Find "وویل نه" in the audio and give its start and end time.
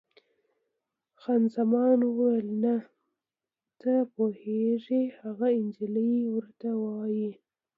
2.05-2.75